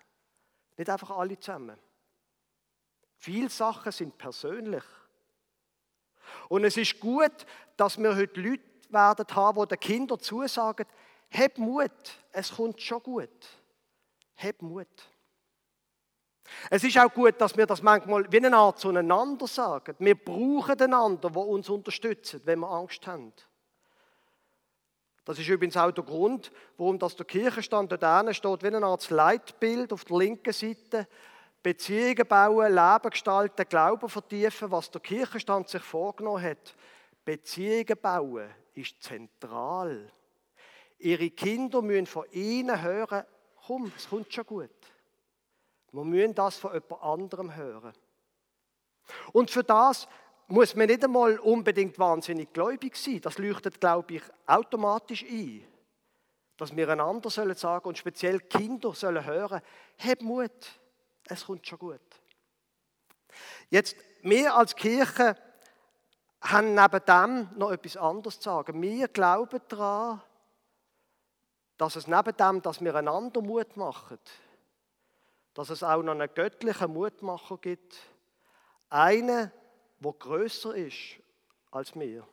Nicht 0.77 0.89
einfach 0.89 1.11
alle 1.11 1.39
zusammen. 1.39 1.77
Viele 3.17 3.49
Sachen 3.49 3.91
sind 3.91 4.17
persönlich. 4.17 4.83
Und 6.49 6.63
es 6.63 6.77
ist 6.77 6.99
gut, 6.99 7.45
dass 7.77 7.97
wir 7.97 8.15
heute 8.15 8.41
Leute 8.41 8.63
werden 8.89 9.25
haben, 9.35 9.61
die 9.61 9.67
den 9.67 9.79
Kindern 9.79 10.19
zusagen, 10.19 10.85
hab 11.31 11.57
Mut, 11.57 11.91
es 12.31 12.51
kommt 12.55 12.81
schon 12.81 13.01
gut. 13.01 13.47
Hab 14.37 14.61
Mut. 14.61 14.87
Es 16.69 16.83
ist 16.83 16.97
auch 16.97 17.13
gut, 17.13 17.39
dass 17.39 17.57
wir 17.57 17.65
das 17.65 17.81
manchmal 17.81 18.31
wie 18.31 18.37
eine 18.37 18.55
Art 18.55 18.79
zueinander 18.79 19.47
sagen. 19.47 19.95
Wir 19.99 20.15
brauchen 20.15 20.79
einander, 20.79 21.29
der 21.29 21.41
uns 21.41 21.69
unterstützt, 21.69 22.39
wenn 22.45 22.59
wir 22.59 22.69
Angst 22.69 23.05
haben. 23.07 23.33
Das 25.25 25.39
ist 25.39 25.47
übrigens 25.47 25.75
auch 25.75 25.91
der 25.91 26.03
Grund, 26.03 26.51
warum 26.77 26.99
das 26.99 27.15
der 27.15 27.25
Kirchenstand 27.25 27.91
dort 27.91 28.35
steht, 28.35 28.63
wie 28.63 28.67
eine 28.67 28.85
Art 28.85 29.09
Leitbild 29.09 29.91
auf 29.91 30.05
der 30.05 30.17
linken 30.17 30.53
Seite. 30.53 31.07
Beziehungen 31.63 32.27
bauen, 32.27 32.75
Leben 32.75 33.09
gestalten, 33.09 33.65
Glauben 33.67 34.07
vertiefen, 34.07 34.69
was 34.69 34.91
der 34.91 35.01
Kirchenstand 35.01 35.67
sich 35.67 35.81
vorgenommen 35.81 36.43
hat. 36.43 36.75
Beziehungen 37.25 37.97
bauen 37.99 38.47
ist 38.75 39.01
zentral. 39.01 40.11
Ihre 40.99 41.31
Kinder 41.31 41.81
müssen 41.81 42.05
von 42.05 42.25
ihnen 42.31 42.79
hören, 42.83 43.23
komm, 43.65 43.91
es 43.97 44.07
kommt 44.07 44.31
schon 44.31 44.45
gut. 44.45 44.69
Wir 45.95 46.03
müssen 46.03 46.35
das 46.35 46.57
von 46.57 46.73
jemand 46.73 47.01
anderem 47.01 47.55
hören. 47.55 47.93
Und 49.31 49.49
für 49.49 49.63
das 49.63 50.07
muss 50.47 50.75
man 50.75 50.87
nicht 50.87 51.03
einmal 51.03 51.39
unbedingt 51.39 51.97
wahnsinnig 51.97 52.51
gläubig 52.51 52.97
sein. 52.97 53.21
Das 53.21 53.37
leuchtet, 53.37 53.79
glaube 53.79 54.15
ich, 54.15 54.23
automatisch 54.45 55.23
ein. 55.23 55.65
Dass 56.57 56.75
wir 56.75 56.89
einander 56.89 57.29
sollen 57.29 57.55
sagen 57.55 57.87
und 57.87 57.97
speziell 57.97 58.41
Kinder 58.41 58.93
sollen 58.93 59.25
hören, 59.25 59.61
hab 59.99 60.21
Mut, 60.21 60.51
es 61.27 61.45
kommt 61.45 61.65
schon 61.65 61.79
gut. 61.79 62.01
Jetzt, 63.69 63.95
wir 64.21 64.53
als 64.53 64.75
Kirche 64.75 65.37
haben 66.41 66.75
neben 66.75 67.05
dem 67.05 67.49
noch 67.57 67.71
etwas 67.71 67.97
anderes 67.97 68.39
zu 68.39 68.49
sagen. 68.49 68.81
Wir 68.81 69.07
glauben 69.07 69.61
daran, 69.69 70.21
dass 71.77 71.95
es 71.95 72.07
neben 72.07 72.35
dem, 72.35 72.61
dass 72.61 72.81
wir 72.81 72.95
einander 72.95 73.41
Mut 73.41 73.75
machen, 73.77 74.19
dass 75.55 75.69
es 75.71 75.81
auch 75.81 76.03
noch 76.03 76.11
einen 76.11 76.29
göttlichen 76.35 76.93
Mutmacher 76.93 77.57
gibt. 77.57 77.97
Einen, 78.89 79.51
der 79.99 80.13
größer 80.13 80.75
ist 80.75 81.15
als 81.71 81.95
mir. 81.95 82.27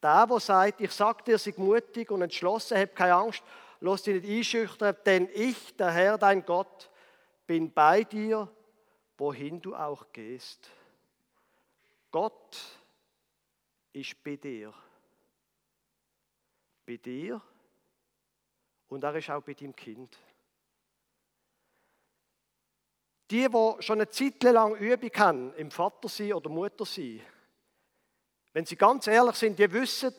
Der, 0.00 0.26
der 0.26 0.40
sagt, 0.40 0.80
ich 0.80 0.92
sag 0.92 1.24
dir, 1.24 1.38
sei 1.38 1.52
mutig 1.56 2.10
und 2.10 2.22
entschlossen, 2.22 2.78
hab 2.78 2.96
keine 2.96 3.14
Angst, 3.14 3.42
lass 3.80 4.04
dich 4.04 4.22
nicht 4.22 4.38
einschüchtern, 4.38 4.96
denn 5.04 5.28
ich, 5.34 5.76
der 5.76 5.90
Herr, 5.90 6.18
dein 6.18 6.46
Gott, 6.46 6.88
bin 7.46 7.72
bei 7.72 8.04
dir, 8.04 8.48
wohin 9.18 9.60
du 9.60 9.74
auch 9.74 10.06
gehst. 10.12 10.70
Gott 12.10 12.58
ist 13.92 14.22
bei 14.22 14.36
dir. 14.36 14.72
Bei 16.86 16.96
dir 16.96 17.40
und 18.88 19.02
er 19.02 19.16
ist 19.16 19.30
auch 19.30 19.42
bei 19.42 19.54
deinem 19.54 19.74
Kind. 19.74 20.16
Die, 23.32 23.48
die 23.48 23.82
schon 23.82 23.98
eine 23.98 24.10
Zeit 24.10 24.42
lang 24.42 24.74
Übung 24.74 25.10
haben 25.16 25.54
im 25.54 25.70
Vatersein 25.70 26.34
oder 26.34 26.50
Muttersein, 26.50 27.22
wenn 28.52 28.66
sie 28.66 28.76
ganz 28.76 29.06
ehrlich 29.06 29.36
sind, 29.36 29.58
die 29.58 29.72
wissen, 29.72 30.14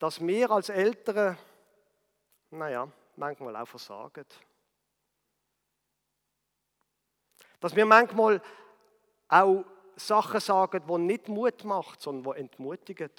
dass 0.00 0.20
wir 0.20 0.50
als 0.50 0.68
Eltern, 0.68 1.38
naja, 2.50 2.90
manchmal 3.14 3.54
auch 3.54 3.68
versagen. 3.68 4.24
Dass 7.60 7.76
wir 7.76 7.86
manchmal 7.86 8.42
auch 9.28 9.64
Sachen 9.94 10.40
sagen, 10.40 10.82
die 10.88 10.98
nicht 10.98 11.28
Mut 11.28 11.62
machen, 11.62 11.98
sondern 12.00 12.34
die 12.34 12.40
entmutigen. 12.40 13.12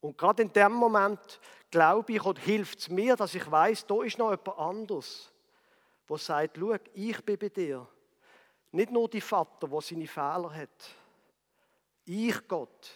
Und 0.00 0.18
gerade 0.18 0.42
in 0.42 0.52
dem 0.52 0.72
Moment 0.72 1.40
glaube 1.70 2.12
ich, 2.12 2.22
oder 2.22 2.38
hilft 2.38 2.80
es 2.80 2.90
mir, 2.90 3.16
dass 3.16 3.34
ich 3.34 3.50
weiß, 3.50 3.86
da 3.86 4.02
ist 4.02 4.18
noch 4.18 4.30
jemand 4.30 4.58
anderes 4.58 5.32
wo 6.06 6.16
sagt, 6.16 6.56
schau, 6.58 6.76
ich 6.94 7.24
bin 7.24 7.38
bei 7.38 7.48
dir. 7.48 7.86
Nicht 8.72 8.90
nur 8.90 9.08
die 9.08 9.20
Vater, 9.20 9.68
der 9.68 9.80
seine 9.80 10.06
Fehler 10.06 10.54
hat. 10.54 10.90
Ich, 12.04 12.46
Gott, 12.46 12.90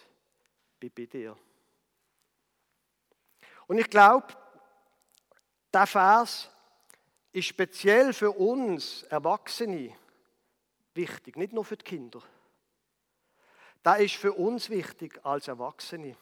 bin 0.79 0.91
bei 0.95 1.05
dir. 1.05 1.37
Und 3.67 3.77
ich 3.77 3.89
glaube, 3.89 4.27
der 5.73 5.87
Vers, 5.87 6.49
ist 7.31 7.45
speziell 7.45 8.13
für 8.13 8.31
uns 8.31 9.03
Erwachsene 9.03 9.95
wichtig, 10.93 11.37
nicht 11.37 11.53
nur 11.53 11.63
für 11.63 11.77
die 11.77 11.85
Kinder. 11.85 12.21
Das 13.83 13.99
ist 13.99 14.15
für 14.15 14.33
uns 14.33 14.69
wichtig 14.69 15.19
als 15.23 15.47
Erwachsene. 15.47 16.15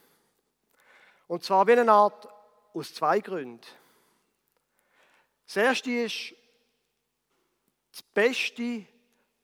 Und 1.26 1.44
zwar 1.44 1.66
wie 1.66 1.72
eine 1.72 1.90
Art 1.90 2.28
aus 2.72 2.94
zwei 2.94 3.20
Gründen. 3.20 3.66
Das 5.46 5.56
erste 5.56 5.90
ist, 5.90 6.34
das 8.00 8.08
Beste, 8.14 8.86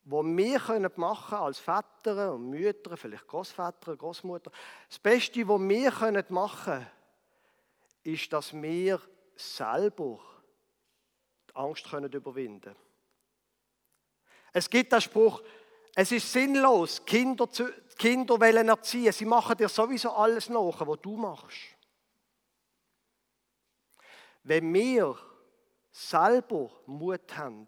was 0.04 0.24
wir 0.24 0.90
machen 0.96 1.28
können 1.28 1.42
als 1.42 1.58
Väter 1.58 2.34
und 2.34 2.50
Mütter, 2.50 2.96
vielleicht 2.96 3.26
Großväter, 3.26 3.96
Großmutter, 3.96 4.50
das 4.88 4.98
Beste, 4.98 5.46
was 5.46 5.60
wir 5.60 6.24
machen 6.30 6.64
können, 6.64 6.86
ist, 8.02 8.32
dass 8.32 8.52
wir 8.54 9.00
selber 9.34 10.20
die 11.50 11.56
Angst 11.56 11.90
können 11.90 12.10
überwinden 12.10 12.74
Es 14.52 14.70
gibt 14.70 14.92
den 14.92 15.00
Spruch, 15.00 15.42
es 15.94 16.12
ist 16.12 16.32
sinnlos, 16.32 17.04
Kinder, 17.04 17.50
zu, 17.50 17.70
Kinder 17.98 18.40
wollen 18.40 18.68
erziehen. 18.68 19.12
Sie 19.12 19.24
machen 19.24 19.56
dir 19.56 19.68
sowieso 19.68 20.12
alles 20.12 20.48
nach, 20.48 20.86
was 20.86 21.00
du 21.00 21.16
machst. 21.16 21.58
Wenn 24.42 24.72
wir 24.72 25.18
selber 25.90 26.70
Mut 26.86 27.36
haben, 27.36 27.66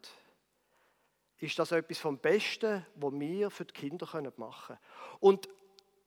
ist 1.39 1.59
das 1.59 1.73
etwas 1.73 1.99
vom 1.99 2.19
Besten, 2.19 2.85
was 2.97 3.13
wir 3.13 3.51
für 3.51 3.65
die 3.65 3.75
Kinder 3.75 4.07
machen 4.37 4.77
können. 4.77 4.79
Und 5.21 5.49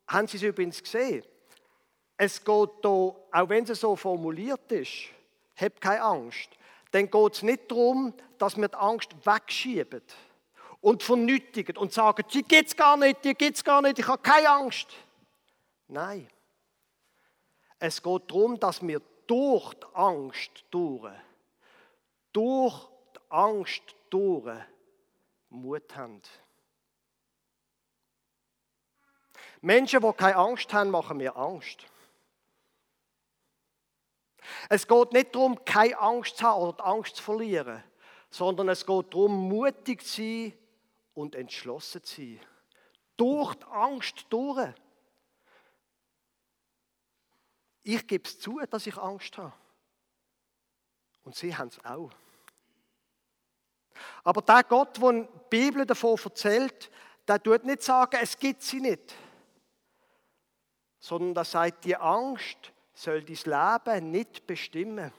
haben 0.08 0.28
Sie 0.28 0.38
es 0.38 0.44
übrigens 0.44 0.84
gesehen? 0.84 1.24
Es 2.18 2.44
geht 2.44 2.70
hier, 2.82 2.90
auch 2.90 3.50
wenn 3.50 3.64
es 3.64 3.80
so 3.80 3.96
formuliert 3.96 4.72
ist, 4.72 5.10
hab 5.56 5.80
keine 5.80 6.02
Angst, 6.02 6.50
dann 6.92 7.10
geht 7.10 7.34
es 7.34 7.44
nicht 7.44 7.72
darum, 7.72 8.14
dass 8.38 8.58
wir 8.58 8.68
die 8.68 8.76
Angst 8.76 9.16
wegschieben 9.26 10.04
und 10.82 11.04
vernötigen 11.04 11.78
und 11.78 11.94
sagen, 11.94 12.26
die 12.34 12.44
gibt 12.44 12.68
es 12.68 12.76
gar 12.76 12.98
nicht, 12.98 13.24
die 13.24 13.34
gibt 13.34 13.56
es 13.56 13.64
gar 13.64 13.82
nicht, 13.82 14.00
ich 14.00 14.08
habe 14.08 14.22
keine 14.22 14.50
Angst. 14.50 14.88
Nein. 15.88 16.28
Es 17.80 18.02
geht 18.02 18.30
darum, 18.30 18.60
dass 18.60 18.86
wir 18.86 19.02
durch 19.26 19.74
die 19.74 19.86
Angst 19.94 20.66
durch, 20.72 21.12
durch 22.34 22.90
die 23.16 23.20
Angst 23.30 23.96
durch 24.10 24.58
Mut 25.52 25.96
haben. 25.96 26.22
Menschen, 29.62 30.02
die 30.02 30.14
keine 30.14 30.38
Angst 30.38 30.74
haben, 30.74 30.90
machen 30.90 31.18
mir 31.18 31.36
Angst. 31.36 31.86
Es 34.70 34.88
geht 34.88 35.12
nicht 35.14 35.36
darum, 35.36 35.64
keine 35.66 36.00
Angst 36.00 36.38
zu 36.38 36.46
haben 36.46 36.62
oder 36.62 36.74
die 36.78 36.84
Angst 36.84 37.16
zu 37.18 37.24
verlieren, 37.24 37.84
sondern 38.30 38.70
es 38.70 38.86
geht 38.86 39.14
darum, 39.14 39.50
mutig 39.50 40.04
zu 40.04 40.22
sein 40.22 40.54
und 41.14 41.36
entschlossen 41.36 42.04
zu 42.04 42.22
sein. 42.22 42.40
Durch 43.18 43.54
die 43.56 43.66
Angst 43.66 44.26
durch. 44.30 44.74
Ich 47.84 48.08
gebe 48.08 48.24
es 48.28 48.40
zu, 48.40 48.60
dass 48.70 48.88
ich 48.88 48.98
Angst 48.98 49.38
habe. 49.38 49.54
Und 51.24 51.36
sie 51.36 51.56
haben 51.56 51.68
es 51.68 51.84
auch. 51.86 52.12
Aber 54.24 54.42
der 54.42 54.64
Gott, 54.64 55.02
der 55.02 55.14
die 55.14 55.28
Bibel 55.50 55.86
davon 55.86 56.18
erzählt, 56.24 56.92
der 57.28 57.42
tut 57.42 57.64
nicht 57.64 57.82
sagen, 57.82 58.20
es 58.22 58.38
gibt 58.38 58.62
sie 58.62 58.80
nicht. 58.80 59.14
Sondern 61.00 61.34
der 61.34 61.46
sagt, 61.46 61.86
die 61.86 61.96
Angst 61.96 62.72
soll 62.94 63.24
dein 63.24 63.82
Leben 63.86 64.12
nicht 64.12 64.46
bestimmen. 64.46 65.12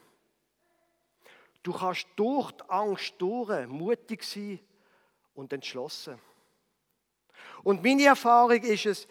Du 1.62 1.72
kannst 1.72 2.06
durch 2.16 2.52
die 2.52 2.64
Angst 2.68 3.14
durch 3.18 3.66
mutig 3.66 4.24
sein 4.24 4.60
und 5.34 5.52
entschlossen. 5.52 6.18
Und 7.62 7.82
meine 7.82 8.04
Erfahrung 8.04 8.62
ist 8.62 8.86
es, 8.86 9.08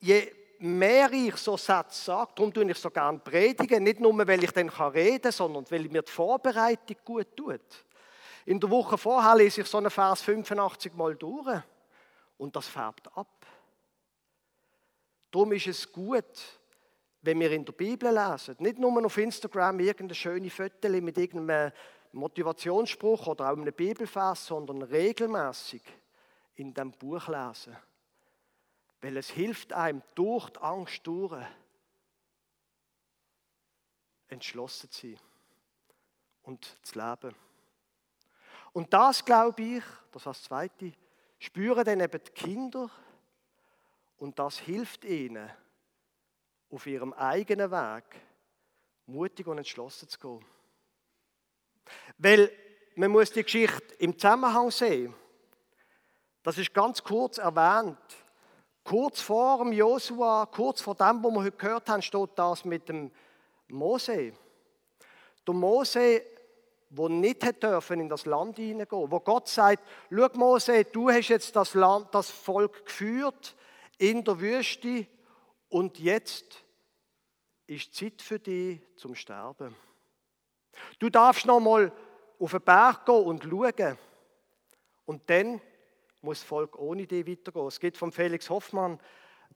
je 0.00 0.30
mehr 0.58 1.12
ich 1.12 1.36
so 1.36 1.56
Sätze 1.56 2.04
sage, 2.04 2.32
darum 2.34 2.52
tue 2.52 2.70
ich 2.70 2.78
so 2.78 2.90
gerne 2.90 3.18
predigen, 3.18 3.82
nicht 3.82 4.00
nur, 4.00 4.16
weil 4.26 4.44
ich 4.44 4.52
dann 4.52 4.68
reden 4.68 5.22
kann, 5.22 5.32
sondern 5.32 5.70
weil 5.70 5.88
mir 5.88 6.02
die 6.02 6.10
Vorbereitung 6.12 6.96
gut 7.04 7.36
tut. 7.36 7.84
In 8.46 8.60
der 8.60 8.70
Woche 8.70 8.98
vorher 8.98 9.36
lese 9.36 9.62
ich 9.62 9.66
so 9.66 9.78
einen 9.78 9.90
Vers 9.90 10.22
85 10.22 10.94
Mal 10.94 11.16
durch 11.16 11.62
und 12.36 12.54
das 12.54 12.68
färbt 12.68 13.08
ab. 13.16 13.46
Darum 15.30 15.52
ist 15.52 15.66
es 15.66 15.90
gut, 15.90 16.60
wenn 17.22 17.40
wir 17.40 17.50
in 17.50 17.64
der 17.64 17.72
Bibel 17.72 18.12
lesen, 18.12 18.56
nicht 18.58 18.78
nur 18.78 19.04
auf 19.04 19.16
Instagram 19.16 19.80
irgendeine 19.80 20.14
schöne 20.14 20.50
Foto 20.50 20.88
mit 20.88 21.16
irgendeinem 21.16 21.72
Motivationsspruch 22.12 23.26
oder 23.26 23.50
auch 23.50 23.56
einem 23.56 23.72
Bibelvers, 23.72 24.46
sondern 24.46 24.82
regelmäßig 24.82 25.82
in 26.56 26.74
dem 26.74 26.92
Buch 26.92 27.28
lesen. 27.28 27.76
Weil 29.00 29.16
es 29.16 29.30
hilft 29.30 29.72
einem 29.72 30.02
durch 30.14 30.50
die 30.50 30.60
Angst 30.60 31.06
durch 31.06 31.42
entschlossen 34.28 34.90
zu 34.90 35.08
sein 35.08 35.18
und 36.42 36.78
zu 36.82 36.98
leben. 36.98 37.34
Und 38.74 38.92
das 38.92 39.24
glaube 39.24 39.62
ich, 39.62 39.84
das 40.10 40.26
als 40.26 40.42
Zweite, 40.42 40.92
spüren 41.38 41.84
dann 41.84 42.00
eben 42.00 42.20
die 42.22 42.32
Kinder 42.32 42.90
und 44.18 44.38
das 44.38 44.58
hilft 44.58 45.04
ihnen, 45.04 45.48
auf 46.70 46.86
ihrem 46.86 47.12
eigenen 47.12 47.70
Weg 47.70 48.04
mutig 49.06 49.46
und 49.46 49.58
entschlossen 49.58 50.08
zu 50.08 50.18
gehen. 50.18 50.44
Weil 52.18 52.50
man 52.96 53.12
muss 53.12 53.30
die 53.30 53.44
Geschichte 53.44 53.94
im 53.98 54.18
Zusammenhang 54.18 54.72
sehen. 54.72 55.14
Das 56.42 56.58
ist 56.58 56.74
ganz 56.74 57.02
kurz 57.02 57.38
erwähnt. 57.38 57.96
Kurz 58.82 59.20
vor 59.20 59.58
dem 59.58 59.72
Josua, 59.72 60.46
kurz 60.46 60.80
vor 60.80 60.96
dem, 60.96 61.22
wo 61.22 61.30
wir 61.30 61.44
heute 61.44 61.56
gehört 61.56 61.88
haben, 61.88 62.02
steht 62.02 62.30
das 62.34 62.64
mit 62.64 62.88
dem 62.88 63.12
Mose. 63.68 64.32
Der 65.46 65.54
Mose, 65.54 66.22
der 66.96 67.08
nicht 67.08 67.62
dürfen 67.62 68.00
in 68.00 68.08
das 68.08 68.26
Land 68.26 68.56
hineingehen, 68.56 69.10
wo 69.10 69.20
Gott 69.20 69.48
sagt: 69.48 69.82
Schau, 70.10 70.28
Mose, 70.34 70.84
du 70.84 71.10
hast 71.10 71.28
jetzt 71.28 71.54
das 71.56 71.74
Land, 71.74 72.14
das 72.14 72.30
Volk 72.30 72.86
geführt 72.86 73.54
in 73.98 74.24
der 74.24 74.40
Wüste 74.40 75.06
und 75.68 75.98
jetzt 75.98 76.64
ist 77.66 77.94
Zeit 77.94 78.20
für 78.20 78.38
dich 78.38 78.80
zum 78.96 79.14
Sterben. 79.14 79.74
Du 80.98 81.08
darfst 81.08 81.46
noch 81.46 81.60
mal 81.60 81.92
auf 82.38 82.50
den 82.50 82.60
Berg 82.60 83.06
gehen 83.06 83.24
und 83.24 83.44
schauen. 83.44 83.98
Und 85.06 85.28
dann 85.30 85.60
muss 86.20 86.40
das 86.40 86.48
Volk 86.48 86.78
ohne 86.78 87.06
dich 87.06 87.26
weitergehen. 87.26 87.66
Es 87.66 87.80
gibt 87.80 87.96
von 87.96 88.12
Felix 88.12 88.48
Hoffmann 88.50 88.98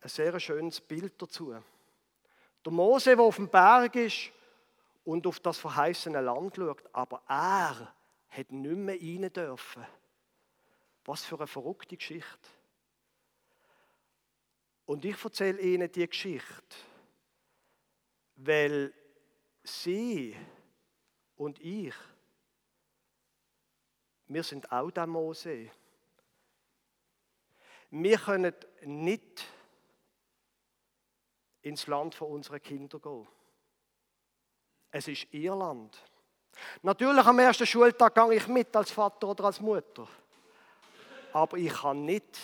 ein 0.01 0.09
sehr 0.09 0.39
schönes 0.39 0.81
Bild 0.81 1.21
dazu. 1.21 1.55
Der 2.65 2.73
Mose, 2.73 3.17
der 3.17 3.25
auf 3.25 3.37
dem 3.37 3.49
Berg 3.49 3.95
ist 3.97 4.31
und 5.09 5.27
auf 5.27 5.41
das 5.41 5.57
verheißene 5.57 6.21
Land 6.21 6.57
schaut, 6.57 6.85
aber 6.93 7.23
er 7.27 7.95
hat 8.29 8.53
nicht 8.53 8.77
mehr 8.77 9.01
rein 9.01 9.33
dürfen. 9.33 9.87
Was 11.07 11.25
für 11.25 11.37
eine 11.39 11.47
verrückte 11.47 11.97
Geschichte. 11.97 12.51
Und 14.85 15.07
ich 15.07 15.25
erzähle 15.25 15.63
Ihnen 15.63 15.91
die 15.91 16.07
Geschichte, 16.07 16.77
weil 18.37 18.93
Sie 19.65 20.37
und 21.37 21.59
ich, 21.59 21.95
wir 24.27 24.43
sind 24.43 24.71
auch 24.71 24.91
der 24.91 25.07
Mose. 25.07 25.71
Wir 27.93 28.19
können 28.19 28.55
nicht 28.85 29.47
ins 31.63 31.87
Land 31.87 32.15
von 32.15 32.31
unseren 32.31 32.61
Kindern 32.61 33.01
gehen. 33.01 33.38
Es 34.99 35.07
ist 35.07 35.29
ihr 35.31 35.55
Land. 35.55 35.97
Natürlich 36.83 37.25
am 37.25 37.39
ersten 37.39 37.65
Schultag 37.65 38.17
gehe 38.17 38.35
ich 38.35 38.49
mit 38.49 38.75
als 38.75 38.91
Vater 38.91 39.29
oder 39.29 39.45
als 39.45 39.61
Mutter. 39.61 40.09
Aber 41.33 41.57
ich 41.57 41.73
kann 41.73 42.05
nicht 42.05 42.37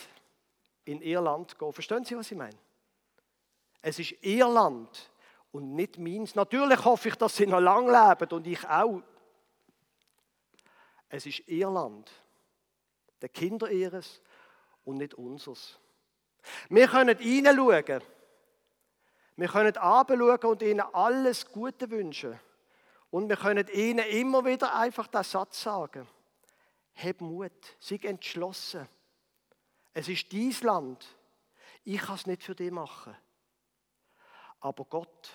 in 0.85 1.03
ihr 1.03 1.21
Land 1.21 1.59
gehen. 1.59 1.73
Verstehen 1.73 2.05
Sie, 2.05 2.17
was 2.17 2.31
ich 2.31 2.38
meine? 2.38 2.57
Es 3.83 3.99
ist 3.99 4.14
ihr 4.23 4.47
Land 4.47 5.11
und 5.51 5.75
nicht 5.75 5.99
meins. 5.99 6.37
Natürlich 6.37 6.85
hoffe 6.85 7.09
ich, 7.09 7.17
dass 7.17 7.35
sie 7.35 7.49
noch 7.49 7.59
lang 7.59 7.88
leben 7.88 8.33
und 8.33 8.47
ich 8.47 8.64
auch. 8.69 9.03
Es 11.09 11.27
ist 11.27 11.49
ihr 11.49 11.71
Land, 11.71 12.09
der 13.21 13.31
Kinder 13.31 13.69
ihres 13.69 14.23
und 14.85 14.99
nicht 14.99 15.14
unseres. 15.14 15.77
Wir 16.69 16.87
können 16.87 17.19
hineinschauen. 17.19 18.01
Wir 19.37 19.49
können 19.49 19.77
abschauen 19.77 20.44
und 20.44 20.62
ihnen 20.62 20.81
alles 20.81 21.51
Gute 21.51 21.90
wünschen. 21.90 22.38
Und 23.11 23.29
wir 23.29 23.37
können 23.37 23.66
ihnen 23.68 24.05
immer 24.07 24.44
wieder 24.44 24.75
einfach 24.75 25.07
den 25.09 25.23
Satz 25.23 25.62
sagen. 25.62 26.07
Hab 26.94 27.20
Mut, 27.20 27.53
sei 27.79 27.99
entschlossen. 28.03 28.88
Es 29.92 30.09
ist 30.09 30.33
dein 30.33 30.55
Land. 30.62 31.07
Ich 31.85 32.01
kann 32.01 32.16
es 32.16 32.27
nicht 32.27 32.42
für 32.42 32.55
dich 32.55 32.70
machen. 32.70 33.16
Aber 34.61 34.85
Gott 34.85 35.31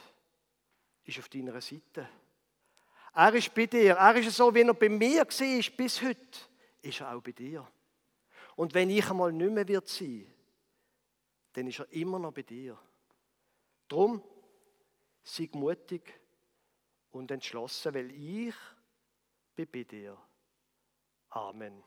ist 1.04 1.20
auf 1.20 1.30
deiner 1.30 1.60
Seite. 1.62 2.10
Er 3.14 3.34
ist 3.34 3.54
bei 3.54 3.66
dir. 3.66 3.96
Er 3.96 4.16
ist 4.16 4.36
so, 4.36 4.54
wie 4.54 4.62
er 4.62 4.74
bei 4.74 4.90
mir 4.90 5.20
war 5.20 5.76
bis 5.78 6.02
heute, 6.02 6.40
ist 6.82 7.02
er 7.02 7.16
auch 7.16 7.22
bei 7.22 7.32
dir. 7.32 7.68
Und 8.56 8.74
wenn 8.74 8.90
ich 8.90 9.10
einmal 9.10 9.32
nicht 9.32 9.52
mehr 9.52 9.82
sein 9.86 10.20
werde, 10.20 10.34
dann 11.54 11.68
ist 11.68 11.80
er 11.80 11.92
immer 11.92 12.20
noch 12.20 12.34
bei 12.34 12.44
dir. 12.44 12.78
Drum, 13.90 14.24
sei 15.24 15.50
mutig 15.54 16.22
und 17.10 17.32
entschlossen, 17.32 17.94
weil 17.94 18.12
ich 18.12 18.56
bin 19.56 19.68
bei 19.72 19.84
dir. 19.84 20.18
Amen. 21.32 21.84